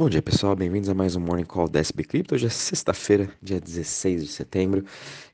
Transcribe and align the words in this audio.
Bom 0.00 0.08
dia 0.08 0.22
pessoal, 0.22 0.56
bem-vindos 0.56 0.88
a 0.88 0.94
mais 0.94 1.14
um 1.14 1.20
Morning 1.20 1.44
Call 1.44 1.68
da 1.68 1.78
SB 1.78 2.04
Crypto. 2.04 2.34
Hoje 2.34 2.46
é 2.46 2.48
sexta-feira, 2.48 3.28
dia 3.42 3.60
16 3.60 4.22
de 4.22 4.28
setembro, 4.32 4.82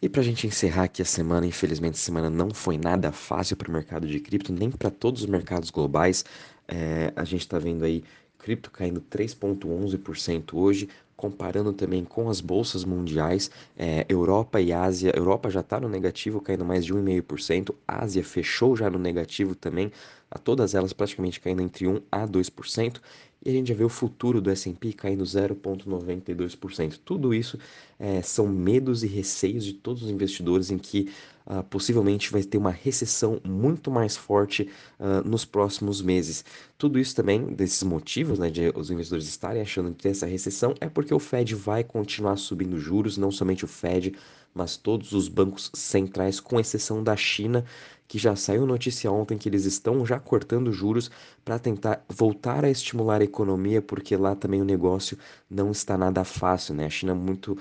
e 0.02 0.08
para 0.08 0.22
a 0.22 0.24
gente 0.24 0.44
encerrar 0.44 0.82
aqui 0.82 1.00
a 1.00 1.04
semana, 1.04 1.46
infelizmente 1.46 1.94
a 1.94 1.98
semana 1.98 2.28
não 2.28 2.50
foi 2.50 2.76
nada 2.76 3.12
fácil 3.12 3.56
para 3.56 3.68
o 3.68 3.72
mercado 3.72 4.08
de 4.08 4.18
cripto, 4.18 4.52
nem 4.52 4.68
para 4.68 4.90
todos 4.90 5.22
os 5.22 5.28
mercados 5.28 5.70
globais. 5.70 6.24
É, 6.66 7.12
a 7.14 7.22
gente 7.22 7.42
está 7.42 7.60
vendo 7.60 7.84
aí 7.84 8.02
cripto 8.38 8.68
caindo 8.72 9.00
3,11% 9.00 10.54
hoje, 10.54 10.88
comparando 11.16 11.72
também 11.72 12.04
com 12.04 12.28
as 12.28 12.40
bolsas 12.40 12.84
mundiais, 12.84 13.50
é, 13.76 14.04
Europa 14.08 14.60
e 14.60 14.72
Ásia, 14.72 15.12
Europa 15.16 15.48
já 15.48 15.60
está 15.60 15.78
no 15.78 15.88
negativo, 15.88 16.40
caindo 16.40 16.64
mais 16.64 16.84
de 16.84 16.92
1,5%, 16.92 17.72
Ásia 17.86 18.24
fechou 18.24 18.76
já 18.76 18.90
no 18.90 18.98
negativo 18.98 19.54
também, 19.54 19.92
a 20.30 20.38
todas 20.38 20.74
elas 20.74 20.92
praticamente 20.92 21.40
caindo 21.40 21.62
entre 21.62 21.86
1 21.86 22.02
a 22.10 22.26
2%, 22.26 23.00
e 23.46 23.50
a 23.50 23.52
gente 23.52 23.68
já 23.68 23.74
vê 23.74 23.84
o 23.84 23.88
futuro 23.88 24.40
do 24.40 24.50
S&P 24.50 24.92
caindo 24.92 25.22
0,92%. 25.22 26.98
Tudo 27.04 27.32
isso 27.32 27.56
é, 27.96 28.20
são 28.20 28.48
medos 28.48 29.04
e 29.04 29.06
receios 29.06 29.64
de 29.64 29.72
todos 29.72 30.02
os 30.02 30.10
investidores 30.10 30.68
em 30.68 30.76
que 30.76 31.08
uh, 31.46 31.62
possivelmente 31.62 32.32
vai 32.32 32.42
ter 32.42 32.58
uma 32.58 32.72
recessão 32.72 33.40
muito 33.44 33.88
mais 33.88 34.16
forte 34.16 34.68
uh, 34.98 35.26
nos 35.26 35.44
próximos 35.44 36.02
meses. 36.02 36.44
Tudo 36.76 36.98
isso 36.98 37.14
também, 37.14 37.54
desses 37.54 37.84
motivos, 37.84 38.36
né, 38.36 38.50
de 38.50 38.72
os 38.74 38.90
investidores 38.90 39.28
estarem 39.28 39.62
achando 39.62 39.92
que 39.92 40.02
tem 40.02 40.10
essa 40.10 40.26
recessão, 40.26 40.74
é 40.80 40.88
porque 40.88 41.14
o 41.14 41.20
Fed 41.20 41.54
vai 41.54 41.84
continuar 41.84 42.36
subindo 42.38 42.80
juros, 42.80 43.16
não 43.16 43.30
somente 43.30 43.64
o 43.64 43.68
Fed, 43.68 44.12
mas 44.52 44.76
todos 44.76 45.12
os 45.12 45.28
bancos 45.28 45.70
centrais, 45.72 46.40
com 46.40 46.58
exceção 46.58 47.00
da 47.00 47.14
China, 47.14 47.64
que 48.08 48.18
já 48.18 48.36
saiu 48.36 48.66
notícia 48.66 49.10
ontem 49.10 49.36
que 49.36 49.48
eles 49.48 49.64
estão 49.64 50.04
já 50.06 50.18
cortando 50.18 50.72
juros 50.72 51.10
para 51.44 51.58
tentar 51.58 52.04
voltar 52.08 52.64
a 52.64 52.70
estimular 52.70 53.20
a 53.20 53.24
economia, 53.24 53.82
porque 53.82 54.16
lá 54.16 54.34
também 54.34 54.60
o 54.60 54.64
negócio 54.64 55.18
não 55.50 55.70
está 55.70 55.96
nada 55.96 56.24
fácil, 56.24 56.74
né? 56.74 56.86
A 56.86 56.90
China 56.90 57.14
muito 57.14 57.58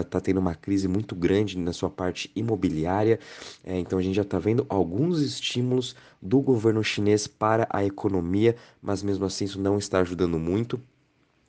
está 0.00 0.18
uh, 0.18 0.20
tendo 0.20 0.38
uma 0.38 0.54
crise 0.54 0.88
muito 0.88 1.14
grande 1.14 1.58
na 1.58 1.72
sua 1.72 1.90
parte 1.90 2.30
imobiliária, 2.34 3.18
é, 3.64 3.78
então 3.78 3.98
a 3.98 4.02
gente 4.02 4.14
já 4.16 4.22
está 4.22 4.38
vendo 4.38 4.66
alguns 4.68 5.20
estímulos 5.20 5.94
do 6.20 6.40
governo 6.40 6.82
chinês 6.82 7.26
para 7.26 7.66
a 7.70 7.84
economia, 7.84 8.56
mas 8.80 9.02
mesmo 9.02 9.24
assim 9.24 9.44
isso 9.44 9.60
não 9.60 9.78
está 9.78 10.00
ajudando 10.00 10.38
muito. 10.38 10.80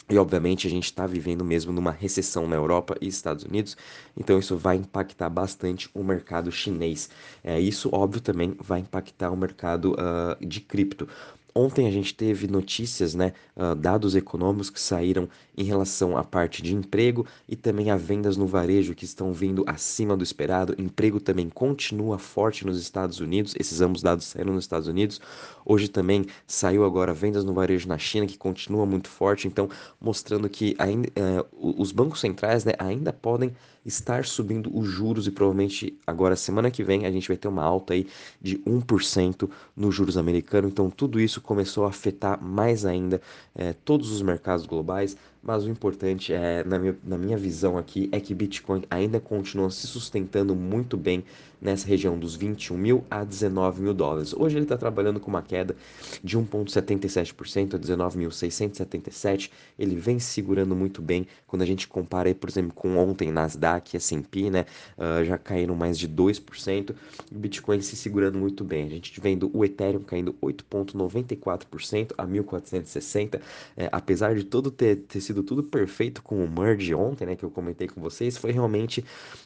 E 0.09 0.17
obviamente 0.17 0.67
a 0.67 0.69
gente 0.69 0.85
está 0.85 1.07
vivendo 1.07 1.45
mesmo 1.45 1.71
numa 1.71 1.91
recessão 1.91 2.47
na 2.47 2.55
Europa 2.55 2.95
e 3.01 3.07
Estados 3.07 3.45
Unidos, 3.45 3.77
então 4.17 4.37
isso 4.37 4.57
vai 4.57 4.75
impactar 4.75 5.29
bastante 5.29 5.89
o 5.93 6.03
mercado 6.03 6.51
chinês. 6.51 7.09
É, 7.43 7.59
isso, 7.59 7.89
óbvio, 7.93 8.21
também 8.21 8.55
vai 8.59 8.79
impactar 8.81 9.31
o 9.31 9.37
mercado 9.37 9.93
uh, 9.93 10.45
de 10.45 10.59
cripto. 10.59 11.07
Ontem 11.55 11.87
a 11.87 11.91
gente 11.91 12.15
teve 12.15 12.47
notícias, 12.47 13.13
né, 13.13 13.33
uh, 13.55 13.75
dados 13.75 14.15
econômicos 14.15 14.69
que 14.69 14.79
saíram 14.79 15.29
em 15.55 15.63
relação 15.63 16.17
à 16.17 16.23
parte 16.23 16.63
de 16.63 16.73
emprego 16.73 17.27
e 17.47 17.55
também 17.55 17.91
a 17.91 17.95
vendas 17.95 18.35
no 18.35 18.47
varejo 18.47 18.95
que 18.95 19.05
estão 19.05 19.31
vindo 19.31 19.63
acima 19.67 20.17
do 20.17 20.23
esperado. 20.23 20.75
Emprego 20.79 21.19
também 21.19 21.49
continua 21.49 22.17
forte 22.17 22.65
nos 22.65 22.79
Estados 22.79 23.19
Unidos, 23.19 23.53
esses 23.59 23.81
ambos 23.81 24.01
dados 24.01 24.25
saíram 24.25 24.53
nos 24.53 24.63
Estados 24.63 24.87
Unidos. 24.87 25.21
Hoje 25.63 25.87
também 25.87 26.25
saiu 26.47 26.83
agora 26.83 27.13
vendas 27.13 27.43
no 27.43 27.53
varejo 27.53 27.87
na 27.87 27.97
China 27.99 28.25
que 28.25 28.37
continua 28.37 28.85
muito 28.85 29.07
forte, 29.07 29.47
então 29.47 29.69
mostrando 30.01 30.49
que 30.49 30.75
ainda, 30.79 31.09
uh, 31.09 31.81
os 31.81 31.91
bancos 31.91 32.19
centrais 32.19 32.65
né, 32.65 32.73
ainda 32.79 33.13
podem 33.13 33.53
estar 33.85 34.25
subindo 34.25 34.75
os 34.75 34.87
juros 34.87 35.27
e 35.27 35.31
provavelmente 35.31 35.97
agora 36.05 36.35
semana 36.35 36.71
que 36.71 36.83
vem 36.83 37.05
a 37.05 37.11
gente 37.11 37.27
vai 37.27 37.37
ter 37.37 37.47
uma 37.47 37.63
alta 37.63 37.93
aí 37.93 38.07
de 38.41 38.57
1% 38.59 39.49
nos 39.75 39.93
juros 39.93 40.17
americanos. 40.17 40.71
Então 40.71 40.89
tudo 40.89 41.19
isso 41.19 41.41
começou 41.41 41.85
a 41.85 41.89
afetar 41.89 42.41
mais 42.43 42.85
ainda 42.85 43.21
é, 43.55 43.73
todos 43.73 44.11
os 44.11 44.21
mercados 44.21 44.65
globais, 44.65 45.17
mas 45.43 45.65
o 45.65 45.69
importante, 45.69 46.31
é, 46.31 46.63
na, 46.63 46.79
minha, 46.79 46.97
na 47.03 47.17
minha 47.17 47.37
visão 47.37 47.77
aqui, 47.77 48.07
é 48.13 48.19
que 48.19 48.33
Bitcoin 48.33 48.83
ainda 48.89 49.19
continua 49.19 49.69
se 49.69 49.85
sustentando 49.85 50.55
muito 50.55 50.95
bem 50.95 51.23
nessa 51.63 51.87
região 51.87 52.19
dos 52.19 52.35
21 52.35 52.77
mil 52.77 53.05
a 53.09 53.23
19 53.23 53.81
mil 53.81 53.93
dólares. 53.93 54.33
Hoje 54.33 54.57
ele 54.57 54.65
está 54.65 54.77
trabalhando 54.77 55.19
com 55.19 55.29
uma 55.29 55.41
queda 55.41 55.75
de 56.21 56.37
1,77% 56.37 57.75
a 57.75 57.79
19.677. 57.79 59.49
Ele 59.79 59.95
vem 59.95 60.19
segurando 60.19 60.75
muito 60.75 61.01
bem 61.01 61.25
quando 61.47 61.61
a 61.61 61.65
gente 61.65 61.87
compara, 61.87 62.35
por 62.35 62.49
exemplo, 62.49 62.73
com 62.73 62.97
ontem 62.97 63.31
Nasdaq 63.31 63.95
e 63.95 63.97
S&P, 63.97 64.49
né? 64.49 64.65
Uh, 64.97 65.23
já 65.23 65.37
caíram 65.37 65.73
mais 65.73 65.97
de 65.97 66.07
2%. 66.07 66.93
O 67.31 67.39
Bitcoin 67.39 67.81
se 67.81 67.95
segurando 67.95 68.37
muito 68.37 68.63
bem. 68.65 68.85
A 68.85 68.89
gente 68.89 69.21
vendo 69.21 69.49
o 69.53 69.63
Ethereum 69.63 70.03
caindo 70.03 70.33
8,94% 70.43 72.11
a 72.17 72.27
1.460. 72.27 73.39
É, 73.77 73.87
apesar 73.89 74.35
de 74.35 74.43
todo 74.43 74.69
ter, 74.69 74.97
ter 74.97 75.21
sido 75.21 75.32
tudo 75.41 75.63
perfeito 75.63 76.21
com 76.21 76.43
o 76.43 76.49
merge 76.49 76.93
ontem, 76.93 77.25
né? 77.25 77.35
Que 77.35 77.43
eu 77.43 77.49
comentei 77.49 77.87
com 77.87 78.01
vocês, 78.01 78.37
foi 78.37 78.51
realmente 78.51 79.03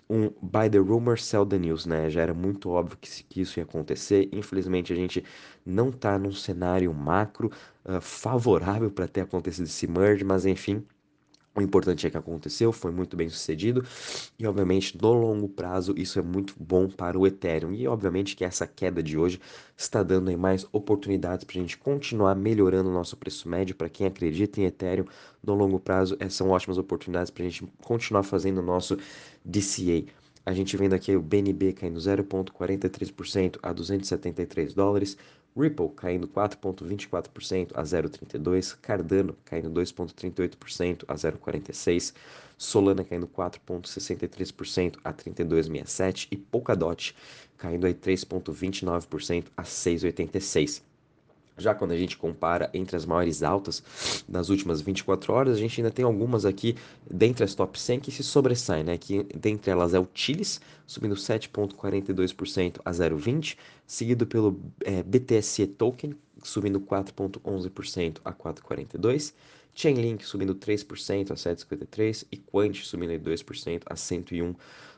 um 0.09 0.31
buy 0.41 0.69
the 0.69 0.79
rumor, 0.79 1.19
sell 1.19 1.45
the 1.45 1.57
news, 1.57 1.85
né? 1.85 2.09
Já 2.09 2.21
era 2.21 2.33
muito 2.33 2.69
óbvio 2.69 2.97
que, 2.99 3.23
que 3.23 3.41
isso 3.41 3.59
ia 3.59 3.63
acontecer. 3.63 4.27
Infelizmente, 4.31 4.91
a 4.91 4.95
gente 4.95 5.23
não 5.65 5.89
está 5.89 6.17
num 6.17 6.31
cenário 6.31 6.93
macro 6.93 7.51
uh, 7.85 8.01
favorável 8.01 8.89
para 8.91 9.07
ter 9.07 9.21
acontecido 9.21 9.65
esse 9.65 9.87
merge, 9.87 10.23
mas 10.23 10.45
enfim. 10.45 10.83
O 11.57 11.61
importante 11.61 12.05
é 12.05 12.11
que 12.11 12.17
aconteceu, 12.17 12.71
foi 12.71 12.91
muito 12.91 13.17
bem 13.17 13.27
sucedido 13.29 13.83
e, 14.37 14.45
obviamente, 14.45 14.95
no 14.95 15.11
longo 15.11 15.49
prazo, 15.49 15.95
isso 15.97 16.19
é 16.19 16.21
muito 16.21 16.53
bom 16.59 16.87
para 16.87 17.17
o 17.17 17.25
Ethereum. 17.25 17.73
E, 17.73 17.87
obviamente, 17.87 18.35
que 18.35 18.45
essa 18.45 18.67
queda 18.67 19.01
de 19.01 19.17
hoje 19.17 19.41
está 19.75 20.03
dando 20.03 20.29
aí 20.29 20.37
mais 20.37 20.67
oportunidades 20.71 21.45
para 21.45 21.57
a 21.57 21.61
gente 21.61 21.75
continuar 21.75 22.35
melhorando 22.35 22.91
o 22.91 22.93
nosso 22.93 23.17
preço 23.17 23.49
médio. 23.49 23.75
Para 23.75 23.89
quem 23.89 24.05
acredita 24.05 24.61
em 24.61 24.65
Ethereum, 24.65 25.05
no 25.43 25.55
longo 25.55 25.79
prazo, 25.79 26.15
essas 26.19 26.35
são 26.35 26.51
ótimas 26.51 26.77
oportunidades 26.77 27.31
para 27.31 27.43
a 27.43 27.49
gente 27.49 27.67
continuar 27.81 28.21
fazendo 28.21 28.59
o 28.59 28.63
nosso 28.63 28.95
DCA. 29.43 30.05
A 30.45 30.53
gente 30.53 30.77
vendo 30.77 30.93
aqui 30.93 31.13
o 31.15 31.21
BNB 31.21 31.73
caindo 31.73 31.99
0,43% 31.99 33.57
a 33.63 33.73
273 33.73 34.75
dólares, 34.75 35.17
Ripple 35.57 35.89
caindo 35.95 36.27
4,24% 36.27 37.71
a 37.73 37.81
0,32, 37.81 38.77
Cardano 38.79 39.35
caindo 39.43 39.69
2,38% 39.71 41.03
a 41.07 41.15
0,46, 41.15 42.13
Solana 42.55 43.03
caindo 43.03 43.27
4,63% 43.27 44.99
a 45.03 45.11
32,67 45.11 46.27
e 46.29 46.37
Polkadot 46.37 47.15
caindo 47.57 47.87
3,29% 47.87 49.45
a 49.55 49.63
6,86. 49.63 50.81
Já 51.57 51.73
quando 51.73 51.91
a 51.91 51.97
gente 51.97 52.17
compara 52.17 52.69
entre 52.73 52.95
as 52.95 53.05
maiores 53.05 53.41
altas 53.41 53.83
das 54.27 54.49
últimas 54.49 54.79
24 54.81 55.33
horas, 55.33 55.57
a 55.57 55.59
gente 55.59 55.81
ainda 55.81 55.91
tem 55.91 56.05
algumas 56.05 56.45
aqui 56.45 56.75
dentre 57.09 57.43
as 57.43 57.55
top 57.55 57.79
100 57.79 57.99
que 57.99 58.11
se 58.11 58.23
sobressaem, 58.23 58.83
né? 58.83 58.97
Que 58.97 59.23
dentre 59.35 59.71
elas 59.71 59.93
é 59.93 59.99
o 59.99 60.07
Chiles, 60.13 60.61
subindo 60.85 61.15
7,42% 61.15 62.79
a 62.85 62.91
0,20, 62.91 63.57
seguido 63.85 64.27
pelo 64.27 64.59
é, 64.85 65.01
BTSE 65.01 65.65
Token, 65.67 66.15
subindo 66.43 66.79
4,11% 66.79 68.17
a 68.23 68.31
4,42, 68.31 69.33
Chainlink 69.77 70.25
subindo 70.25 70.55
3% 70.55 71.31
a 71.31 71.35
7,53 71.35 72.25
e 72.31 72.37
Quant 72.37 72.73
subindo 72.83 73.13
2% 73.13 73.83
a 73.85 73.95
101 73.95 74.55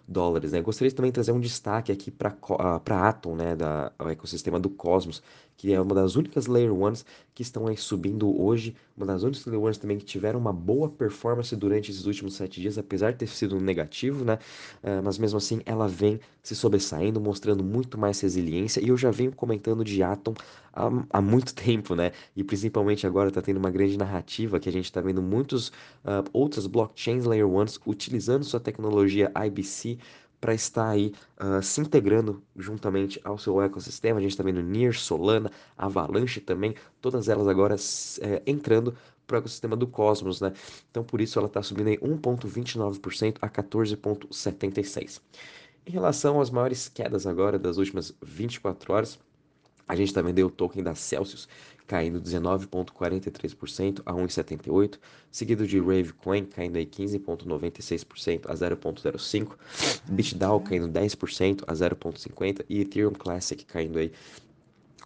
dólares. 0.10 0.52
Né? 0.52 0.62
Gostaria 0.62 0.92
também 0.92 1.12
de 1.12 1.16
trazer 1.16 1.32
um 1.32 1.40
destaque 1.40 1.92
aqui 1.92 2.10
para 2.10 2.36
a 2.42 3.10
Atom, 3.10 3.36
né, 3.36 3.56
da, 3.56 3.92
o 4.00 4.10
ecossistema 4.10 4.60
do 4.60 4.70
Cosmos, 4.70 5.22
que 5.56 5.74
é 5.74 5.80
uma 5.80 5.94
das 5.94 6.16
únicas 6.16 6.48
Layer 6.48 6.74
Ones 6.74 7.06
que 7.36 7.44
estão 7.44 7.68
aí 7.68 7.78
subindo 7.78 8.42
hoje, 8.42 8.76
uma 8.96 9.06
das 9.06 9.24
únicas 9.24 9.46
Layer 9.46 9.62
Ones 9.62 9.78
também 9.78 9.98
que 9.98 10.06
tiveram 10.06 10.40
uma 10.40 10.54
boa 10.54 10.90
performance 10.90 11.54
durante 11.56 11.92
esses 11.92 12.06
últimos 12.06 12.36
sete 12.36 12.62
dias, 12.62 12.78
apesar 12.78 13.12
de 13.12 13.18
ter 13.18 13.28
sido 13.28 13.60
negativo, 13.60 14.24
né? 14.24 14.40
Uh, 14.82 15.04
mas 15.04 15.18
mesmo 15.18 15.38
assim 15.38 15.62
ela 15.66 15.88
vem 15.88 16.20
se 16.42 16.56
sobressaindo, 16.56 17.20
mostrando 17.20 17.64
muito 17.64 17.98
mais 17.98 18.20
resiliência, 18.22 18.82
e 18.82 18.88
eu 18.88 18.98
já 18.98 19.12
venho 19.12 19.34
comentando 19.34 19.84
de 19.84 20.02
Atom 20.02 20.34
há, 20.74 20.90
há 21.10 21.22
muito 21.22 21.54
tempo, 21.56 21.94
né? 21.94 22.14
E 22.36 22.44
principalmente 22.44 23.06
agora 23.06 23.28
está 23.28 23.42
tendo 23.42 23.58
uma 23.58 23.70
grande 23.70 23.98
narrativa 23.98 24.60
que 24.60 24.70
a 24.70 24.72
gente 24.72 24.86
está 24.86 25.02
vendo 25.02 25.22
muitos 25.22 25.70
uh, 26.06 26.24
outras 26.32 26.68
blockchains 26.68 27.26
Layer 27.26 27.50
Ones 27.50 27.80
utilizando 27.86 28.44
sua 28.46 28.62
tecnologia 28.62 29.32
IBC 29.46 29.99
para 30.40 30.54
estar 30.54 30.90
aí 30.90 31.14
uh, 31.40 31.62
se 31.62 31.82
integrando 31.82 32.42
juntamente 32.56 33.20
ao 33.24 33.38
seu 33.38 33.62
ecossistema. 33.62 34.20
A 34.20 34.22
gente 34.22 34.32
está 34.32 34.44
vendo 34.44 34.62
Near, 34.62 34.94
Solana, 34.94 35.52
Avalanche 35.78 36.40
também, 36.40 36.76
todas 37.02 37.28
elas 37.28 37.48
agora 37.48 37.76
é, 38.22 38.42
entrando 38.46 38.96
para 39.28 39.36
o 39.36 39.40
ecossistema 39.40 39.76
do 39.76 39.86
Cosmos, 39.86 40.42
né? 40.42 40.54
Então 40.90 41.04
por 41.04 41.22
isso 41.22 41.38
ela 41.38 41.48
está 41.48 41.62
subindo 41.62 41.88
aí 41.88 41.98
1,29% 41.98 43.38
a 43.42 43.50
14,76%. 43.50 45.22
Em 45.86 45.92
relação 45.92 46.40
às 46.40 46.50
maiores 46.50 46.88
quedas 46.88 47.26
agora 47.26 47.58
das 47.60 47.78
últimas 47.78 48.14
24 48.22 48.94
horas, 48.94 49.20
a 49.90 49.96
gente 49.96 50.14
também 50.14 50.32
deu 50.32 50.48
o 50.48 50.52
token 50.52 50.84
da 50.84 50.94
Celsius, 50.94 51.50
caindo 51.88 52.22
19,43% 52.22 54.04
a 54.06 54.14
1,78, 54.14 55.00
seguido 55.32 55.66
de 55.66 55.80
Ravecoin 55.80 56.46
caindo 56.46 56.78
aí 56.78 56.86
15,96% 56.86 58.46
a 58.46 58.54
0,05, 58.54 59.56
BitDAO 60.08 60.60
caindo 60.60 60.88
10% 60.88 61.64
a 61.66 61.74
0,50 61.74 62.64
e 62.70 62.82
Ethereum 62.82 63.14
Classic 63.14 63.66
caindo 63.66 63.98
aí 63.98 64.12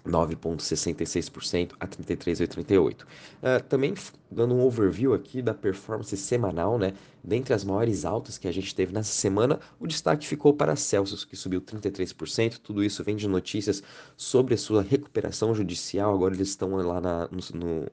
9,66% 0.05 1.71
a 1.79 1.87
33,88. 1.87 3.01
Uh, 3.01 3.63
também 3.67 3.93
dando 4.29 4.53
um 4.53 4.61
overview 4.61 5.13
aqui 5.13 5.41
da 5.41 5.53
performance 5.53 6.15
semanal, 6.17 6.77
né? 6.77 6.93
Dentre 7.23 7.53
as 7.53 7.63
maiores 7.63 8.03
altas 8.03 8.37
que 8.37 8.47
a 8.47 8.51
gente 8.51 8.75
teve 8.75 8.93
nessa 8.93 9.13
semana, 9.13 9.59
o 9.79 9.87
destaque 9.87 10.27
ficou 10.27 10.53
para 10.53 10.73
a 10.73 10.75
Celsius, 10.75 11.23
que 11.23 11.35
subiu 11.35 11.61
33%. 11.61 12.59
Tudo 12.61 12.83
isso 12.83 13.03
vem 13.03 13.15
de 13.15 13.27
notícias 13.27 13.81
sobre 14.17 14.55
a 14.55 14.57
sua 14.57 14.81
recuperação 14.81 15.55
judicial. 15.55 16.13
Agora 16.13 16.33
eles 16.33 16.49
estão 16.49 16.75
lá 16.75 16.99
na, 16.99 17.29
no, 17.31 17.39
no 17.53 17.91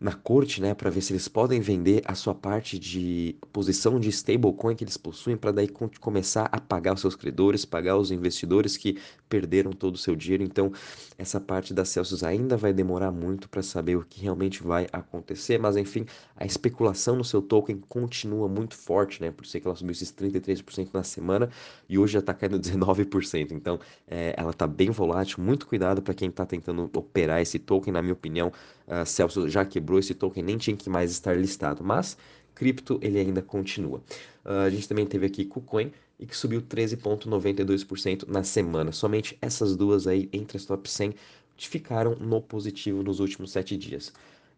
na 0.00 0.14
corte, 0.14 0.62
né, 0.62 0.72
para 0.72 0.88
ver 0.88 1.02
se 1.02 1.12
eles 1.12 1.28
podem 1.28 1.60
vender 1.60 2.00
a 2.06 2.14
sua 2.14 2.34
parte 2.34 2.78
de 2.78 3.36
posição 3.52 4.00
de 4.00 4.08
stablecoin 4.08 4.74
que 4.74 4.82
eles 4.82 4.96
possuem 4.96 5.36
para 5.36 5.52
daí 5.52 5.68
começar 6.00 6.48
a 6.50 6.58
pagar 6.58 6.94
os 6.94 7.02
seus 7.02 7.14
credores, 7.14 7.66
pagar 7.66 7.98
os 7.98 8.10
investidores 8.10 8.78
que 8.78 8.98
perderam 9.28 9.72
todo 9.72 9.96
o 9.96 9.98
seu 9.98 10.16
dinheiro. 10.16 10.42
Então, 10.42 10.72
essa 11.18 11.38
parte 11.38 11.74
da 11.74 11.84
Celsius 11.84 12.24
ainda 12.24 12.56
vai 12.56 12.72
demorar 12.72 13.12
muito 13.12 13.46
para 13.46 13.62
saber 13.62 13.96
o 13.96 14.04
que 14.04 14.22
realmente 14.22 14.62
vai 14.62 14.86
acontecer, 14.90 15.58
mas 15.58 15.76
enfim, 15.76 16.06
a 16.34 16.46
especulação 16.46 17.14
no 17.14 17.24
seu 17.24 17.42
token 17.42 17.78
continua 17.86 18.48
muito 18.48 18.74
forte, 18.74 19.20
né? 19.20 19.30
Por 19.30 19.44
isso 19.44 19.60
que 19.60 19.66
ela 19.66 19.76
subiu 19.76 19.92
esses 19.92 20.10
33% 20.10 20.88
na 20.94 21.02
semana 21.02 21.50
e 21.88 21.98
hoje 21.98 22.14
já 22.14 22.20
está 22.20 22.32
caindo 22.32 22.58
19%. 22.58 23.52
Então, 23.52 23.78
é, 24.08 24.34
ela 24.36 24.50
está 24.50 24.66
bem 24.66 24.90
volátil. 24.90 25.42
Muito 25.42 25.66
cuidado 25.66 26.00
para 26.00 26.14
quem 26.14 26.30
está 26.30 26.46
tentando 26.46 26.90
operar 26.94 27.40
esse 27.42 27.58
token, 27.58 27.92
na 27.92 28.00
minha 28.00 28.14
opinião. 28.14 28.50
A 28.90 29.04
Celsius 29.04 29.52
já 29.52 29.64
quebrou 29.64 30.00
esse 30.00 30.14
token, 30.14 30.42
nem 30.42 30.58
tinha 30.58 30.76
que 30.76 30.90
mais 30.90 31.12
estar 31.12 31.38
listado, 31.38 31.84
mas 31.84 32.16
cripto 32.56 32.98
ele 33.00 33.20
ainda 33.20 33.40
continua. 33.40 34.02
Uh, 34.44 34.66
a 34.66 34.70
gente 34.70 34.88
também 34.88 35.06
teve 35.06 35.24
aqui 35.24 35.44
KuCoin 35.44 35.92
e 36.18 36.26
que 36.26 36.36
subiu 36.36 36.60
13,92% 36.60 38.26
na 38.28 38.42
semana. 38.42 38.90
Somente 38.90 39.38
essas 39.40 39.76
duas 39.76 40.08
aí 40.08 40.28
entre 40.32 40.56
as 40.56 40.64
top 40.64 40.90
100 40.90 41.14
ficaram 41.56 42.16
no 42.16 42.42
positivo 42.42 43.02
nos 43.02 43.20
últimos 43.20 43.52
7 43.52 43.76
dias. 43.76 44.12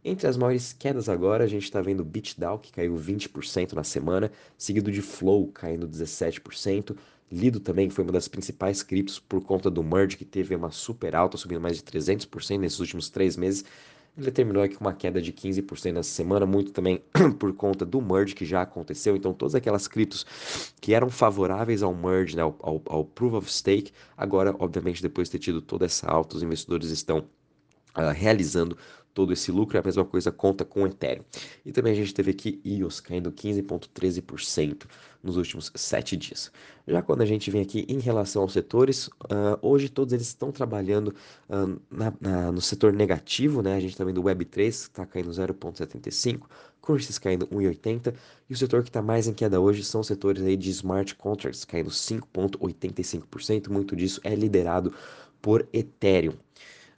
Entre 0.05 0.27
as 0.27 0.37
maiores 0.37 0.73
quedas 0.73 1.09
agora, 1.09 1.45
a 1.45 1.47
gente 1.47 1.65
está 1.65 1.81
vendo 1.81 2.05
BitDAO, 2.05 2.59
que 2.59 2.73
caiu 2.73 2.97
20% 2.97 3.73
na 3.73 3.85
semana, 3.85 4.33
seguido 4.59 4.91
de 4.91 5.01
Flow, 5.01 5.49
caindo 5.49 5.87
17%. 5.87 6.97
Lido 7.31 7.61
também 7.61 7.89
foi 7.89 8.03
uma 8.03 8.13
das 8.13 8.27
principais 8.27 8.83
criptos 8.83 9.21
por 9.21 9.43
conta 9.43 9.71
do 9.71 9.83
merge, 9.83 10.17
que 10.17 10.25
teve 10.25 10.55
uma 10.57 10.73
super 10.73 11.15
alta, 11.15 11.37
subindo 11.37 11.61
mais 11.61 11.77
de 11.77 11.83
300% 11.85 12.59
nesses 12.59 12.81
últimos 12.81 13.09
três 13.11 13.37
meses. 13.37 13.65
Ele 14.17 14.31
terminou 14.31 14.63
aqui 14.63 14.75
com 14.77 14.85
uma 14.85 14.93
queda 14.93 15.23
de 15.23 15.33
15% 15.33 15.93
nessa 15.93 16.11
semana, 16.11 16.45
muito 16.45 16.71
também 16.71 17.03
por 17.39 17.53
conta 17.55 17.85
do 17.85 18.01
merge 18.03 18.35
que 18.35 18.45
já 18.45 18.61
aconteceu. 18.61 19.17
Então, 19.17 19.33
todas 19.33 19.55
aquelas 19.55 19.89
criptos 19.89 20.27
que 20.81 20.93
eram 20.93 21.09
favoráveis 21.09 21.83
ao 21.83 21.95
merge, 21.95 22.37
né, 22.37 22.43
ao, 22.43 22.55
ao, 22.61 22.83
ao 22.87 23.05
proof 23.07 23.35
of 23.35 23.51
stake, 23.51 23.91
agora, 24.15 24.55
obviamente, 24.59 25.01
depois 25.01 25.29
de 25.29 25.33
ter 25.33 25.39
tido 25.39 25.63
toda 25.63 25.87
essa 25.87 26.07
alta, 26.07 26.37
os 26.37 26.43
investidores 26.43 26.91
estão 26.91 27.25
uh, 27.97 28.11
realizando 28.15 28.77
todo 29.15 29.33
esse 29.33 29.51
lucro. 29.51 29.79
A 29.79 29.83
mesma 29.83 30.05
coisa 30.05 30.33
conta 30.33 30.65
com 30.65 30.83
o 30.83 30.87
Ethereum. 30.87 31.25
E 31.65 31.73
também 31.73 31.93
a 31.93 31.97
gente 31.97 32.15
teve 32.15 32.31
aqui 32.31 32.61
EOS 32.65 33.01
caindo 33.01 33.31
15,13% 33.31 34.85
nos 35.23 35.37
últimos 35.37 35.71
7 35.75 36.17
dias. 36.17 36.51
Já 36.87 37.01
quando 37.01 37.23
a 37.23 37.27
gente 37.27 37.51
vem 37.51 37.63
aqui 37.63 37.85
em 37.89 38.01
relação 38.01 38.43
aos 38.43 38.53
setores, 38.53 39.07
uh, 39.07 39.59
hoje 39.61 39.89
todos 39.89 40.13
eles 40.13 40.27
estão 40.27 40.51
trabalhando 40.51 41.15
uh, 41.49 41.81
na, 41.91 42.13
na, 42.21 42.53
no 42.53 42.61
setor 42.61 42.93
negativo, 42.93 43.63
né? 43.63 43.77
A 43.77 43.81
gente 43.81 43.93
está 43.93 44.05
vendo 44.05 44.19
o 44.19 44.25
Web3 44.25 44.67
está 44.67 45.07
caindo 45.07 45.31
0,75%, 45.31 46.43
Curses 46.81 47.17
caindo 47.17 47.47
1,80% 47.47 48.13
e 48.51 48.55
o 48.55 48.57
setor 48.57 48.83
que 48.83 48.89
está 48.89 49.01
mais 49.01 49.29
em 49.29 49.33
queda 49.33 49.61
hoje 49.61 49.85
são 49.85 50.01
os 50.01 50.09
setores 50.09 50.43
aí 50.43 50.57
de 50.57 50.69
Smart 50.71 51.15
Contracts, 51.15 51.65
caindo 51.65 51.91
5,85%. 51.91 53.71
Muito 53.71 53.95
disso 53.95 54.21
é 54.25 54.35
liderado 54.35 54.93
por 55.41 55.69
Ethereum. 55.73 56.35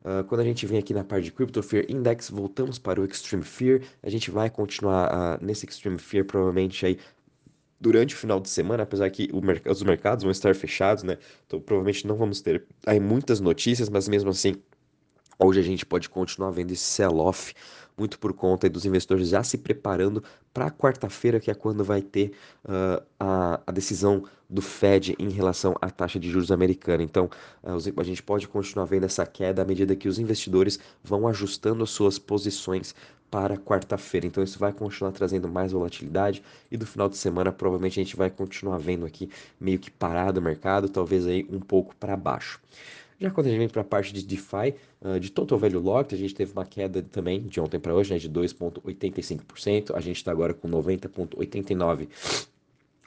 Uh, 0.05 0.23
quando 0.25 0.43
a 0.43 0.45
gente 0.45 0.67
vem 0.67 0.79
aqui 0.79 0.93
na 0.93 1.03
parte 1.03 1.25
de 1.25 1.33
Crypto 1.33 1.63
Fear 1.63 1.87
Index, 1.89 2.29
voltamos 2.29 2.79
para 2.79 3.01
o 3.01 3.05
Extreme 3.05 3.43
Fear. 3.43 3.81
A 4.03 4.11
gente 4.11 4.31
vai 4.31 4.51
continuar 4.51 5.11
uh, 5.41 5.45
nesse 5.45 5.67
Extreme 5.67 5.99
Fear 5.99 6.27
provavelmente 6.27 6.85
aí 6.85 6.99
durante 7.81 8.15
o 8.15 8.19
final 8.19 8.39
de 8.39 8.49
semana, 8.49 8.83
apesar 8.83 9.09
que 9.11 9.31
merc 9.33 9.67
os 9.67 9.83
mercados 9.83 10.23
vão 10.23 10.31
estar 10.31 10.55
fechados, 10.55 11.03
né? 11.03 11.19
Então 11.47 11.61
provavelmente 11.61 12.07
não 12.07 12.17
vamos 12.17 12.41
ter 12.41 12.65
aí 12.87 13.01
muitas 13.01 13.41
notícias, 13.41 13.89
mas 13.89 14.09
mesmo 14.09 14.31
assim 14.31 14.55
Hoje 15.39 15.59
a 15.59 15.63
gente 15.63 15.85
pode 15.85 16.09
continuar 16.09 16.51
vendo 16.51 16.71
esse 16.71 16.83
sell-off, 16.85 17.55
muito 17.97 18.19
por 18.19 18.33
conta 18.33 18.69
dos 18.71 18.85
investidores 18.85 19.29
já 19.29 19.43
se 19.43 19.59
preparando 19.59 20.23
para 20.53 20.71
quarta-feira, 20.71 21.41
que 21.41 21.51
é 21.51 21.55
quando 21.55 21.85
vai 21.85 22.03
ter 22.03 22.33
uh, 22.65 23.05
a, 23.19 23.61
a, 23.67 23.73
decisão 23.73 24.25
do 24.55 24.63
Fed 24.63 25.17
em 25.19 25.29
relação 25.31 25.75
à 25.83 25.91
taxa 25.91 26.19
de 26.19 26.31
juros 26.31 26.53
americana. 26.53 27.03
Então, 27.03 27.29
uh, 27.65 28.01
a 28.01 28.05
gente 28.05 28.23
pode 28.23 28.47
continuar 28.47 28.85
vendo 28.85 29.05
essa 29.05 29.27
queda 29.27 29.63
à 29.63 29.65
medida 29.65 29.97
que 29.97 30.09
os 30.09 30.19
investidores 30.19 30.79
vão 31.03 31.27
ajustando 31.27 31.83
as 31.83 31.91
suas 31.91 32.21
posições 32.21 32.95
para 33.29 33.57
quarta-feira. 33.57 34.29
Então, 34.29 34.45
isso 34.45 34.57
vai 34.61 34.73
continuar 34.73 35.11
trazendo 35.11 35.49
mais 35.49 35.73
volatilidade 35.73 36.41
e 36.71 36.77
do 36.77 36.87
final 36.87 37.09
de 37.09 37.17
semana, 37.17 37.51
provavelmente, 37.51 37.99
a 37.99 38.03
gente 38.05 38.15
vai 38.15 38.31
continuar 38.31 38.79
vendo 38.79 39.05
aqui 39.05 39.29
meio 39.59 39.81
que 39.81 39.91
parado 39.91 40.39
o 40.39 40.43
mercado, 40.43 40.89
talvez 40.89 41.27
aí 41.27 41.45
um 41.51 41.59
pouco 41.59 41.97
para 41.97 42.17
baixo. 42.17 42.61
Já 43.19 43.31
quando 43.31 43.47
a 43.47 43.51
gente 43.51 43.59
vem 43.59 43.69
para 43.69 43.81
a 43.81 43.85
parte 43.85 44.13
de 44.13 44.25
DeFi, 44.25 44.75
de 45.21 45.31
Total 45.31 45.59
Value 45.59 45.81
Locked, 45.81 46.15
a 46.15 46.19
gente 46.19 46.35
teve 46.35 46.53
uma 46.53 46.67
queda 46.67 47.03
também 47.03 47.43
de 47.43 47.61
ontem 47.61 47.79
para 47.81 47.95
hoje, 47.95 48.13
né, 48.13 48.19
de 48.19 48.29
2,85%. 48.29 49.95
A 49.95 50.01
gente 50.01 50.17
está 50.17 50.31
agora 50.31 50.53
com 50.53 50.69
90,89% 50.69 52.54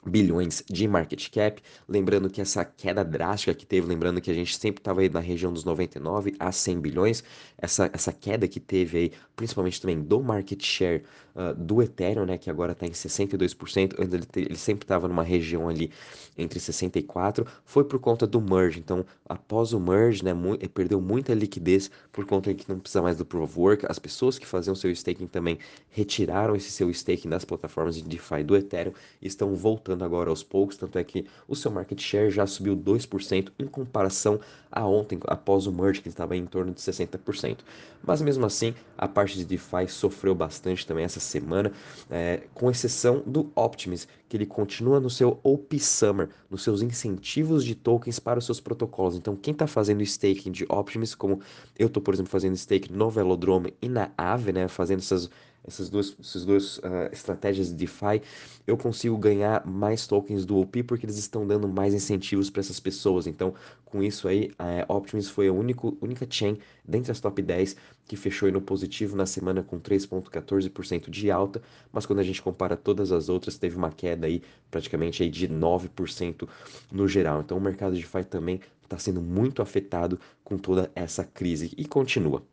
bilhões 0.07 0.63
de 0.69 0.87
market 0.87 1.29
cap. 1.29 1.61
Lembrando 1.87 2.29
que 2.29 2.41
essa 2.41 2.63
queda 2.63 3.03
drástica 3.03 3.53
que 3.53 3.65
teve, 3.65 3.87
lembrando 3.87 4.21
que 4.21 4.31
a 4.31 4.33
gente 4.33 4.57
sempre 4.57 4.79
estava 4.79 5.01
aí 5.01 5.09
na 5.09 5.19
região 5.19 5.51
dos 5.51 5.63
99 5.63 6.35
a 6.39 6.51
100 6.51 6.79
bilhões, 6.79 7.23
essa, 7.57 7.89
essa 7.93 8.11
queda 8.11 8.47
que 8.47 8.59
teve 8.59 8.97
aí, 8.97 9.11
principalmente 9.35 9.81
também 9.81 10.01
do 10.01 10.21
market 10.21 10.63
share 10.63 11.03
uh, 11.35 11.53
do 11.53 11.81
Ethereum, 11.81 12.25
né, 12.25 12.37
que 12.37 12.49
agora 12.49 12.71
está 12.71 12.85
em 12.85 12.91
62%, 12.91 13.95
antes 13.99 14.13
ele, 14.13 14.27
ele 14.35 14.57
sempre 14.57 14.85
estava 14.85 15.07
numa 15.07 15.23
região 15.23 15.67
ali 15.67 15.91
entre 16.37 16.59
64, 16.59 17.45
foi 17.65 17.83
por 17.83 17.99
conta 17.99 18.27
do 18.27 18.39
merge. 18.39 18.79
Então, 18.79 19.05
após 19.27 19.73
o 19.73 19.79
merge, 19.79 20.23
né, 20.23 20.33
mu 20.33 20.57
perdeu 20.73 21.01
muita 21.01 21.33
liquidez 21.33 21.89
por 22.11 22.25
conta 22.25 22.53
que 22.53 22.69
não 22.69 22.79
precisa 22.79 23.01
mais 23.01 23.17
do 23.17 23.25
proof 23.25 23.43
of 23.43 23.59
work. 23.59 23.85
As 23.89 23.99
pessoas 23.99 24.37
que 24.37 24.45
faziam 24.45 24.75
seu 24.75 24.91
staking 24.91 25.27
também 25.27 25.57
retiraram 25.89 26.55
esse 26.55 26.71
seu 26.71 26.89
staking 26.91 27.29
das 27.29 27.43
plataformas 27.43 27.95
de 27.95 28.03
DeFi 28.03 28.43
do 28.43 28.55
Ethereum 28.55 28.93
e 29.21 29.27
estão 29.27 29.55
voltando 29.55 29.96
agora 30.03 30.29
aos 30.29 30.43
poucos, 30.43 30.77
tanto 30.77 30.97
é 30.97 31.03
que 31.03 31.25
o 31.47 31.55
seu 31.55 31.71
market 31.71 31.99
share 31.99 32.29
já 32.29 32.45
subiu 32.45 32.75
2% 32.75 33.51
em 33.57 33.65
comparação 33.65 34.39
a 34.71 34.85
ontem, 34.85 35.19
após 35.27 35.65
o 35.65 35.71
merge, 35.71 36.01
que 36.01 36.09
estava 36.09 36.35
em 36.35 36.45
torno 36.45 36.73
de 36.73 36.81
60%. 36.81 37.59
Mas 38.03 38.21
mesmo 38.21 38.45
assim, 38.45 38.73
a 38.97 39.07
parte 39.07 39.37
de 39.37 39.45
DeFi 39.45 39.87
sofreu 39.87 40.35
bastante 40.35 40.85
também 40.85 41.03
essa 41.03 41.19
semana, 41.19 41.71
é, 42.09 42.43
com 42.53 42.69
exceção 42.69 43.23
do 43.25 43.51
Optimus, 43.55 44.07
que 44.29 44.35
ele 44.35 44.45
continua 44.45 44.99
no 44.99 45.09
seu 45.09 45.39
OP 45.43 45.79
Summer, 45.79 46.29
nos 46.49 46.63
seus 46.63 46.81
incentivos 46.81 47.63
de 47.63 47.75
tokens 47.75 48.19
para 48.19 48.39
os 48.39 48.45
seus 48.45 48.59
protocolos. 48.59 49.15
Então, 49.15 49.35
quem 49.35 49.51
está 49.51 49.67
fazendo 49.67 50.03
staking 50.03 50.51
de 50.51 50.65
Optimus, 50.69 51.15
como 51.15 51.39
eu 51.77 51.87
estou, 51.87 52.03
por 52.03 52.13
exemplo, 52.13 52.31
fazendo 52.31 52.55
stake 52.55 52.91
no 52.91 53.09
Velodrome 53.09 53.73
e 53.81 53.87
na 53.87 54.11
Aave, 54.17 54.51
né, 54.51 54.67
fazendo 54.67 54.99
essas 54.99 55.29
essas 55.65 55.89
duas, 55.89 56.15
essas 56.19 56.45
duas 56.45 56.77
uh, 56.77 57.09
estratégias 57.11 57.67
de 57.67 57.75
DeFi, 57.75 58.21
eu 58.65 58.77
consigo 58.77 59.17
ganhar 59.17 59.65
mais 59.65 60.07
tokens 60.07 60.45
do 60.45 60.57
OP 60.57 60.83
porque 60.83 61.05
eles 61.05 61.17
estão 61.17 61.45
dando 61.45 61.67
mais 61.67 61.93
incentivos 61.93 62.49
para 62.49 62.61
essas 62.61 62.79
pessoas. 62.79 63.27
Então, 63.27 63.53
com 63.85 64.01
isso 64.03 64.27
aí, 64.27 64.51
a 64.57 64.93
Optimus 64.93 65.29
foi 65.29 65.47
a 65.47 65.53
único, 65.53 65.97
única 66.01 66.27
chain 66.29 66.57
dentre 66.85 67.11
as 67.11 67.19
top 67.19 67.41
10 67.41 67.75
que 68.05 68.15
fechou 68.15 68.51
no 68.51 68.61
positivo 68.61 69.15
na 69.15 69.25
semana 69.25 69.61
com 69.61 69.79
3,14% 69.79 71.09
de 71.09 71.29
alta, 71.31 71.61
mas 71.91 72.05
quando 72.05 72.19
a 72.19 72.23
gente 72.23 72.41
compara 72.41 72.77
todas 72.77 73.11
as 73.11 73.29
outras, 73.29 73.57
teve 73.57 73.75
uma 73.75 73.91
queda 73.91 74.27
aí 74.27 74.41
praticamente 74.71 75.23
aí 75.23 75.29
de 75.29 75.47
9% 75.47 76.47
no 76.91 77.07
geral. 77.07 77.41
Então, 77.41 77.57
o 77.57 77.61
mercado 77.61 77.95
de 77.95 78.01
DeFi 78.01 78.23
também 78.23 78.61
está 78.83 78.97
sendo 78.97 79.21
muito 79.21 79.61
afetado 79.61 80.19
com 80.43 80.57
toda 80.57 80.89
essa 80.95 81.23
crise 81.23 81.73
e 81.77 81.85
continua. 81.85 82.43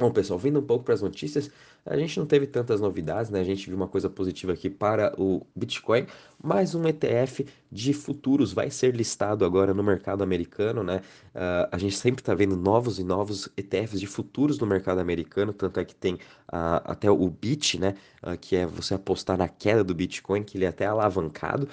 Bom, 0.00 0.10
pessoal, 0.10 0.38
vindo 0.38 0.58
um 0.58 0.62
pouco 0.62 0.82
para 0.82 0.94
as 0.94 1.02
notícias, 1.02 1.50
a 1.84 1.94
gente 1.94 2.18
não 2.18 2.24
teve 2.24 2.46
tantas 2.46 2.80
novidades, 2.80 3.30
né? 3.30 3.38
A 3.38 3.44
gente 3.44 3.66
viu 3.66 3.76
uma 3.76 3.86
coisa 3.86 4.08
positiva 4.08 4.54
aqui 4.54 4.70
para 4.70 5.12
o 5.20 5.46
Bitcoin, 5.54 6.06
mas 6.42 6.74
um 6.74 6.88
ETF 6.88 7.46
de 7.70 7.92
futuros 7.92 8.50
vai 8.50 8.70
ser 8.70 8.96
listado 8.96 9.44
agora 9.44 9.74
no 9.74 9.82
mercado 9.82 10.22
americano, 10.22 10.82
né? 10.82 11.02
Uh, 11.34 11.68
a 11.70 11.76
gente 11.76 11.94
sempre 11.94 12.22
está 12.22 12.34
vendo 12.34 12.56
novos 12.56 12.98
e 12.98 13.04
novos 13.04 13.50
ETFs 13.58 14.00
de 14.00 14.06
futuros 14.06 14.58
no 14.58 14.66
mercado 14.66 15.00
americano, 15.00 15.52
tanto 15.52 15.78
é 15.78 15.84
que 15.84 15.94
tem 15.94 16.14
uh, 16.14 16.80
até 16.84 17.10
o 17.10 17.28
BIT, 17.28 17.78
né? 17.78 17.94
Uh, 18.22 18.38
que 18.38 18.56
é 18.56 18.64
você 18.64 18.94
apostar 18.94 19.36
na 19.36 19.48
queda 19.48 19.84
do 19.84 19.94
Bitcoin, 19.94 20.42
que 20.42 20.56
ele 20.56 20.64
é 20.64 20.68
até 20.68 20.86
alavancado, 20.86 21.68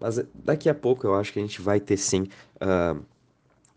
mas 0.00 0.24
daqui 0.32 0.68
a 0.68 0.74
pouco 0.74 1.04
eu 1.04 1.16
acho 1.16 1.32
que 1.32 1.40
a 1.40 1.42
gente 1.42 1.60
vai 1.60 1.80
ter 1.80 1.96
sim 1.96 2.28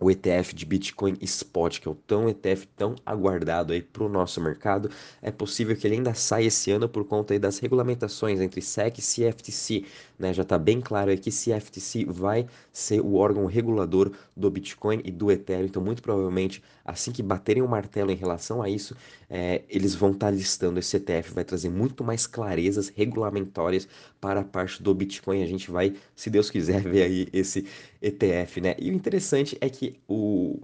o 0.06 0.12
ETF 0.12 0.54
de 0.54 0.68
Bitcoin 0.68 1.18
Spot, 1.22 1.80
que 1.80 1.88
é 1.88 1.92
o 1.92 1.96
tão 1.96 2.30
ETF 2.30 2.68
tão 2.76 2.94
aguardado 3.04 3.74
aí 3.74 3.82
para 3.82 4.04
o 4.04 4.10
nosso 4.10 4.40
mercado. 4.40 4.88
É 5.20 5.32
possível 5.32 5.76
que 5.76 5.88
ele 5.88 5.96
ainda 5.96 6.14
saia 6.14 6.46
esse 6.46 6.70
ano 6.70 6.88
por 6.88 7.06
conta 7.06 7.38
das 7.40 7.58
regulamentações 7.58 8.40
entre 8.40 8.62
SEC 8.62 9.00
e 9.00 9.02
CFTC. 9.02 9.84
Né? 10.20 10.32
Já 10.32 10.44
está 10.44 10.60
bem 10.60 10.80
claro 10.80 11.10
aí 11.10 11.18
que 11.18 11.32
CFTC 11.32 12.06
vai 12.06 12.46
ser 12.72 13.02
o 13.02 13.16
órgão 13.16 13.48
regulador 13.48 14.12
do 14.38 14.52
Bitcoin 14.52 15.02
e 15.04 15.10
do 15.10 15.32
Ethereum. 15.32 15.66
Então, 15.66 15.82
muito 15.82 16.04
provavelmente, 16.04 16.62
assim 16.86 17.12
que 17.12 17.24
baterem 17.24 17.64
o 17.64 17.68
martelo 17.68 18.12
em 18.12 18.16
relação 18.16 18.62
a 18.62 18.70
isso, 18.70 18.96
é, 19.30 19.64
eles 19.68 19.96
vão 19.96 20.12
estar 20.12 20.28
tá 20.28 20.32
listando 20.32 20.80
esse 20.80 20.96
ETF, 20.96 21.34
vai 21.34 21.44
trazer 21.44 21.70
muito 21.70 22.04
mais 22.04 22.28
clarezas 22.28 22.90
regulamentórias 22.90 23.88
para 24.22 24.42
a 24.42 24.44
parte 24.44 24.84
do 24.84 24.94
Bitcoin. 24.94 25.42
A 25.42 25.48
gente 25.48 25.72
vai, 25.72 25.96
se 26.16 26.30
Deus 26.30 26.50
quiser, 26.52 26.82
ver 26.88 27.04
aí 27.04 27.28
esse 27.34 27.66
ETF, 28.02 28.62
né? 28.62 28.76
E 28.78 28.92
o 28.92 28.94
interessante 28.94 29.58
é 29.60 29.70
que 29.70 30.00
o, 30.08 30.62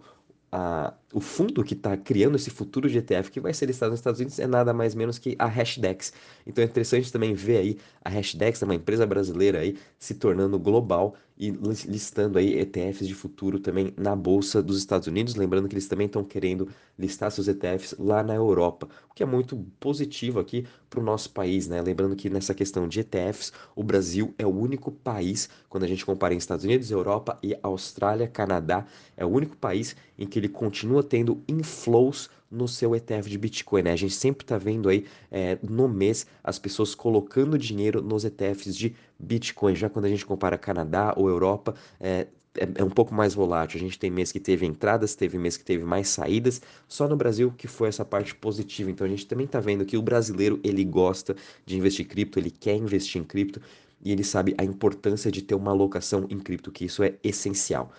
a, 0.52 0.94
o 1.14 1.20
fundo 1.20 1.64
que 1.64 1.74
está 1.74 1.96
criando 1.98 2.36
esse 2.36 2.50
futuro 2.50 2.90
de 2.90 2.98
ETF 2.98 3.32
que 3.32 3.40
vai 3.40 3.54
ser 3.54 3.66
listado 3.66 3.92
nos 3.92 4.00
Estados 4.00 4.20
Unidos 4.20 4.40
é 4.40 4.48
nada 4.48 4.74
mais 4.74 4.96
menos 4.96 5.18
que 5.18 5.36
a 5.38 5.46
Hashdex. 5.46 6.14
Então 6.46 6.64
é 6.64 6.68
interessante 6.68 7.12
também 7.12 7.34
ver 7.34 7.58
aí 7.58 7.78
a 8.04 8.10
Hashdex, 8.10 8.62
uma 8.62 8.76
empresa 8.76 9.06
brasileira 9.06 9.60
aí, 9.60 9.78
se 10.00 10.16
tornando 10.16 10.58
global 10.58 11.16
e 11.42 11.50
listando 11.88 12.38
aí 12.38 12.60
ETFs 12.60 13.08
de 13.08 13.16
futuro 13.16 13.60
também 13.60 13.92
na 13.98 14.16
bolsa 14.16 14.62
dos 14.62 14.78
Estados 14.78 15.08
Unidos, 15.08 15.34
lembrando 15.34 15.68
que 15.68 15.74
eles 15.74 15.88
também 15.88 16.06
estão 16.06 16.24
querendo 16.24 16.70
listar 17.00 17.32
seus 17.32 17.48
ETFs 17.48 17.96
lá 17.98 18.22
na 18.22 18.36
Europa, 18.36 18.88
o 19.10 19.14
que 19.16 19.24
é 19.24 19.26
muito 19.26 19.58
positivo 19.80 20.40
aqui 20.40 20.68
para 20.88 21.00
o 21.00 21.04
nosso 21.04 21.32
país, 21.32 21.68
né? 21.68 21.82
Lembrando 21.82 22.16
que 22.16 22.30
nessa 22.30 22.54
questão 22.54 22.88
de 22.88 23.00
ETFs, 23.00 23.52
o 23.76 23.82
Brasil 23.84 24.36
é 24.38 24.46
o 24.46 24.56
único 24.56 24.92
país, 24.92 25.50
quando 25.68 25.84
a 25.84 25.88
gente 25.88 26.06
compara 26.06 26.34
em 26.34 26.38
Estados 26.38 26.64
Unidos, 26.64 26.92
Europa 26.92 27.40
e 27.42 27.58
Austrália, 27.64 28.28
Canadá, 28.28 28.86
é 29.18 29.26
o 29.26 29.30
único 29.30 29.58
país 29.58 29.96
em 30.20 30.28
que 30.28 30.38
ele 30.38 30.50
continua 30.50 31.01
tendo 31.04 31.44
inflows 31.48 32.30
no 32.50 32.68
seu 32.68 32.94
ETF 32.96 33.30
de 33.30 33.38
Bitcoin. 33.38 33.84
Né? 33.84 33.94
A 33.94 33.96
gente 33.96 34.14
sempre 34.14 34.44
está 34.44 34.58
vendo 34.58 34.90
aí 34.90 35.06
é, 35.32 35.58
no 35.64 35.88
mês 35.88 36.26
as 36.44 36.60
pessoas 36.60 36.94
colocando 36.94 37.58
dinheiro 37.58 38.02
nos 38.02 38.26
ETFs 38.26 38.76
de 38.76 38.94
Bitcoin. 39.18 39.76
Já 39.76 39.90
quando 39.90 40.06
a 40.06 40.10
gente 40.10 40.26
compara 40.26 40.58
Canadá 40.58 41.14
ou 41.16 41.30
Europa, 41.30 41.74
é, 42.00 42.28
é, 42.58 42.68
é, 42.76 42.84
um 42.84 42.90
pouco 42.90 43.14
mais 43.14 43.34
volátil. 43.34 43.78
A 43.78 43.82
gente 43.82 43.98
tem 43.98 44.12
mês 44.12 44.32
que 44.32 44.40
teve 44.40 44.66
entradas, 44.66 45.16
teve 45.16 45.38
mês 45.38 45.56
que 45.56 45.64
teve 45.64 45.86
mais 45.86 46.10
saídas. 46.10 46.62
Só 46.88 47.08
no 47.08 47.16
Brasil 47.16 47.54
que 47.58 47.68
foi 47.68 47.88
essa 47.88 48.04
parte 48.04 48.36
positiva. 48.36 48.92
Então 48.92 49.08
a 49.08 49.10
gente 49.10 49.26
também 49.26 49.46
está 49.46 49.62
vendo 49.62 49.86
que 49.86 49.98
o 49.98 50.02
brasileiro 50.02 50.60
ele 50.64 50.84
gosta 50.84 51.36
de 51.66 51.78
investir 51.78 52.06
em 52.06 52.10
cripto, 52.10 52.38
ele 52.38 52.52
quer 52.52 52.76
investir 52.76 53.22
em 53.22 53.24
cripto 53.24 53.62
e 54.04 54.12
ele 54.12 54.24
sabe 54.24 54.56
a 54.58 54.64
importância 54.64 55.32
de 55.32 55.42
ter 55.42 55.56
uma 55.56 55.72
alocação 55.72 56.26
em 56.30 56.40
cripto, 56.40 56.72
que 56.72 56.86
isso 56.86 57.04
é 57.04 57.16
essencial. 57.24 57.92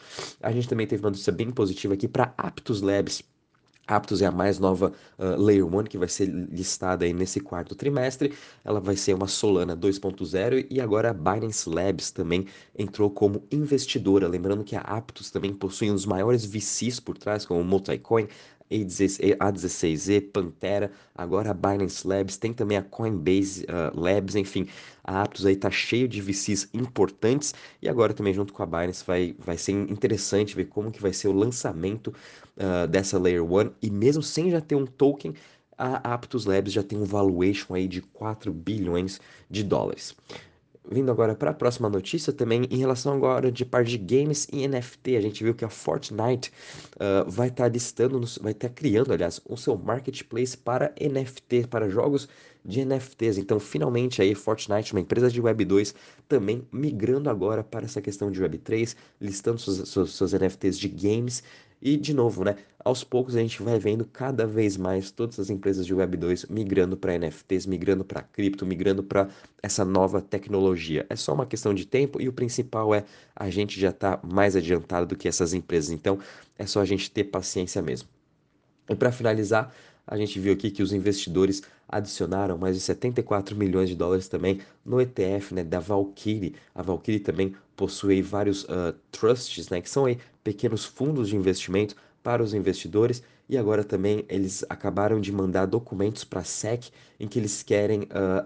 A 0.42 0.52
gente 0.52 0.68
também 0.68 0.86
teve 0.86 1.02
uma 1.02 1.10
notícia 1.10 1.32
bem 1.32 1.50
positiva 1.50 1.94
aqui 1.94 2.08
para 2.08 2.34
Aptos 2.36 2.80
Labs. 2.80 3.22
Aptos 3.86 4.22
é 4.22 4.26
a 4.26 4.30
mais 4.30 4.60
nova 4.60 4.92
uh, 5.18 5.42
Layer 5.42 5.66
1 5.66 5.84
que 5.84 5.98
vai 5.98 6.08
ser 6.08 6.26
listada 6.26 7.04
aí 7.04 7.12
nesse 7.12 7.40
quarto 7.40 7.74
trimestre. 7.74 8.32
Ela 8.64 8.80
vai 8.80 8.96
ser 8.96 9.12
uma 9.14 9.26
Solana 9.26 9.76
2.0 9.76 10.66
e 10.70 10.80
agora 10.80 11.10
a 11.10 11.12
Binance 11.12 11.68
Labs 11.68 12.10
também 12.10 12.46
entrou 12.78 13.10
como 13.10 13.42
investidora. 13.50 14.28
Lembrando 14.28 14.62
que 14.62 14.76
a 14.76 14.80
Aptos 14.80 15.30
também 15.30 15.52
possui 15.52 15.90
um 15.90 15.94
dos 15.94 16.06
maiores 16.06 16.44
VCs 16.44 17.00
por 17.00 17.18
trás, 17.18 17.44
como 17.44 17.60
o 17.60 17.64
Multicoin, 17.64 18.28
a16Z, 18.72 20.32
Pantera, 20.32 20.90
agora 21.14 21.50
a 21.50 21.54
Binance 21.54 22.06
Labs, 22.06 22.36
tem 22.36 22.52
também 22.52 22.78
a 22.78 22.82
Coinbase 22.82 23.64
uh, 23.64 23.98
Labs, 23.98 24.34
enfim, 24.34 24.66
a 25.04 25.22
Aptos 25.22 25.46
aí 25.46 25.56
tá 25.56 25.70
cheio 25.70 26.08
de 26.08 26.20
VCs 26.20 26.68
importantes 26.72 27.54
e 27.80 27.88
agora 27.88 28.14
também 28.14 28.32
junto 28.32 28.52
com 28.52 28.62
a 28.62 28.66
Binance 28.66 29.04
vai, 29.06 29.34
vai 29.38 29.56
ser 29.56 29.72
interessante 29.72 30.56
ver 30.56 30.66
como 30.66 30.90
que 30.90 31.02
vai 31.02 31.12
ser 31.12 31.28
o 31.28 31.32
lançamento 31.32 32.14
uh, 32.56 32.86
dessa 32.86 33.18
Layer 33.18 33.44
1 33.44 33.72
e 33.82 33.90
mesmo 33.90 34.22
sem 34.22 34.50
já 34.50 34.60
ter 34.60 34.74
um 34.74 34.86
token, 34.86 35.34
a 35.76 36.14
Aptos 36.14 36.44
Labs 36.44 36.72
já 36.72 36.82
tem 36.82 36.98
um 36.98 37.04
valuation 37.04 37.74
aí 37.74 37.88
de 37.88 38.02
4 38.02 38.52
bilhões 38.52 39.20
de 39.50 39.64
dólares 39.64 40.14
vindo 40.90 41.10
agora 41.10 41.34
para 41.34 41.50
a 41.50 41.54
próxima 41.54 41.88
notícia 41.88 42.32
também 42.32 42.66
em 42.70 42.78
relação 42.78 43.14
agora 43.14 43.50
de 43.50 43.64
par 43.64 43.84
de 43.84 43.96
games 43.96 44.48
e 44.52 44.66
NFT. 44.66 45.16
A 45.16 45.20
gente 45.20 45.44
viu 45.44 45.54
que 45.54 45.64
a 45.64 45.68
Fortnite 45.68 46.52
uh, 46.96 47.30
vai 47.30 47.48
estar 47.48 47.64
tá 47.64 47.68
listando, 47.68 48.20
vai 48.40 48.52
estar 48.52 48.68
tá 48.68 48.74
criando, 48.74 49.12
aliás, 49.12 49.40
o 49.48 49.56
seu 49.56 49.76
marketplace 49.76 50.56
para 50.56 50.92
NFT, 51.00 51.68
para 51.68 51.88
jogos 51.88 52.28
de 52.64 52.84
NFTs. 52.84 53.38
Então, 53.38 53.58
finalmente 53.58 54.22
aí 54.22 54.34
Fortnite, 54.34 54.92
uma 54.92 55.00
empresa 55.00 55.30
de 55.30 55.40
Web 55.40 55.64
2, 55.64 55.94
também 56.28 56.66
migrando 56.72 57.28
agora 57.28 57.62
para 57.64 57.84
essa 57.84 58.00
questão 58.00 58.30
de 58.30 58.40
Web 58.40 58.58
3, 58.58 58.96
listando 59.20 59.58
seus, 59.58 59.88
seus, 59.88 60.14
seus 60.14 60.32
NFTs 60.32 60.78
de 60.78 60.88
games 60.88 61.42
e, 61.82 61.96
de 61.96 62.14
novo, 62.14 62.44
né, 62.44 62.56
aos 62.84 63.02
poucos 63.02 63.34
a 63.34 63.40
gente 63.40 63.60
vai 63.62 63.78
vendo 63.78 64.04
cada 64.04 64.46
vez 64.46 64.76
mais 64.76 65.10
todas 65.10 65.38
as 65.40 65.50
empresas 65.50 65.84
de 65.84 65.92
Web 65.92 66.16
2 66.16 66.46
migrando 66.46 66.96
para 66.96 67.18
NFTs, 67.18 67.66
migrando 67.66 68.04
para 68.04 68.22
cripto, 68.22 68.64
migrando 68.64 69.02
para 69.02 69.28
essa 69.60 69.84
nova 69.84 70.20
tecnologia. 70.20 71.04
É 71.08 71.16
só 71.16 71.34
uma 71.34 71.44
questão 71.44 71.74
de 71.74 71.84
tempo 71.84 72.20
e 72.20 72.28
o 72.28 72.32
principal 72.32 72.94
é 72.94 73.04
a 73.34 73.50
gente 73.50 73.80
já 73.80 73.90
está 73.90 74.20
mais 74.22 74.54
adiantado 74.54 75.06
do 75.06 75.16
que 75.16 75.26
essas 75.26 75.52
empresas. 75.54 75.90
Então, 75.90 76.18
é 76.56 76.66
só 76.66 76.80
a 76.80 76.84
gente 76.84 77.10
ter 77.10 77.24
paciência 77.24 77.82
mesmo. 77.82 78.08
E 78.88 78.94
para 78.94 79.10
finalizar, 79.10 79.74
a 80.12 80.16
gente 80.18 80.38
viu 80.38 80.52
aqui 80.52 80.70
que 80.70 80.82
os 80.82 80.92
investidores 80.92 81.62
adicionaram 81.88 82.58
mais 82.58 82.76
de 82.76 82.82
74 82.82 83.56
milhões 83.56 83.88
de 83.88 83.94
dólares 83.94 84.28
também 84.28 84.60
no 84.84 85.00
ETF 85.00 85.54
né, 85.54 85.64
da 85.64 85.80
Valkyrie. 85.80 86.54
A 86.74 86.82
Valkyrie 86.82 87.18
também 87.18 87.54
possui 87.74 88.20
vários 88.20 88.64
uh, 88.64 88.94
trusts, 89.10 89.70
né, 89.70 89.80
que 89.80 89.88
são 89.88 90.04
aí 90.04 90.18
pequenos 90.44 90.84
fundos 90.84 91.30
de 91.30 91.36
investimento 91.36 91.96
para 92.22 92.42
os 92.42 92.52
investidores 92.52 93.22
e 93.48 93.56
agora 93.56 93.82
também 93.82 94.26
eles 94.28 94.62
acabaram 94.68 95.18
de 95.18 95.32
mandar 95.32 95.64
documentos 95.64 96.24
para 96.24 96.40
a 96.40 96.44
SEC 96.44 96.90
em 97.22 97.28
que 97.28 97.38
eles 97.38 97.62
querem 97.62 98.00
uh, 98.02 98.44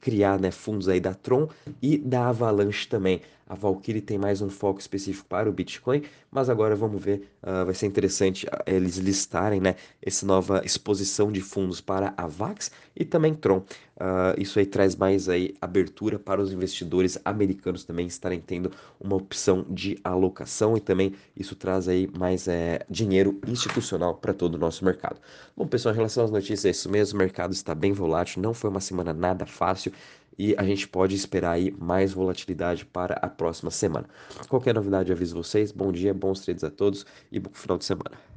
criar 0.00 0.40
né, 0.40 0.50
fundos 0.50 0.88
aí 0.88 0.98
da 0.98 1.14
Tron 1.14 1.48
e 1.80 1.96
da 1.96 2.28
Avalanche 2.28 2.88
também. 2.88 3.22
A 3.48 3.54
Valkyrie 3.54 4.00
tem 4.00 4.18
mais 4.18 4.42
um 4.42 4.50
foco 4.50 4.80
específico 4.80 5.28
para 5.28 5.48
o 5.48 5.52
Bitcoin, 5.52 6.02
mas 6.32 6.50
agora 6.50 6.74
vamos 6.74 7.00
ver, 7.00 7.30
uh, 7.44 7.64
vai 7.64 7.74
ser 7.74 7.86
interessante 7.86 8.44
eles 8.66 8.96
listarem 8.96 9.60
né, 9.60 9.76
essa 10.02 10.26
nova 10.26 10.62
exposição 10.64 11.30
de 11.30 11.40
fundos 11.40 11.80
para 11.80 12.12
a 12.16 12.26
VAX 12.26 12.72
e 12.96 13.04
também 13.04 13.32
Tron. 13.34 13.58
Uh, 13.58 14.34
isso 14.36 14.58
aí 14.58 14.66
traz 14.66 14.96
mais 14.96 15.28
aí 15.28 15.54
abertura 15.60 16.18
para 16.18 16.42
os 16.42 16.52
investidores 16.52 17.18
americanos 17.24 17.84
também 17.84 18.06
estarem 18.06 18.40
tendo 18.40 18.70
uma 19.00 19.14
opção 19.14 19.64
de 19.70 19.96
alocação 20.02 20.76
e 20.76 20.80
também 20.80 21.14
isso 21.36 21.54
traz 21.54 21.88
aí 21.88 22.10
mais 22.18 22.48
é, 22.48 22.84
dinheiro 22.90 23.40
institucional 23.46 24.16
para 24.16 24.34
todo 24.34 24.56
o 24.56 24.58
nosso 24.58 24.84
mercado. 24.84 25.20
Bom, 25.56 25.66
pessoal, 25.66 25.94
em 25.94 25.96
relação 25.96 26.24
às 26.24 26.30
notícias, 26.30 26.64
é 26.64 26.70
isso 26.70 26.90
mesmo, 26.90 27.16
o 27.16 27.22
mercado 27.22 27.52
está 27.52 27.74
bem 27.74 27.92
volátil, 28.16 28.42
não 28.42 28.54
foi 28.54 28.70
uma 28.70 28.80
semana 28.80 29.12
nada 29.12 29.44
fácil 29.44 29.92
e 30.38 30.54
a 30.58 30.64
gente 30.64 30.88
pode 30.88 31.14
esperar 31.14 31.52
aí 31.52 31.70
mais 31.78 32.12
volatilidade 32.12 32.84
para 32.84 33.14
a 33.14 33.28
próxima 33.28 33.70
semana. 33.70 34.06
Qualquer 34.48 34.74
novidade, 34.74 35.12
aviso 35.12 35.36
vocês. 35.36 35.72
Bom 35.72 35.92
dia, 35.92 36.12
bons 36.12 36.40
trades 36.40 36.64
a 36.64 36.70
todos 36.70 37.06
e 37.30 37.38
bom 37.38 37.50
final 37.52 37.78
de 37.78 37.84
semana. 37.84 38.35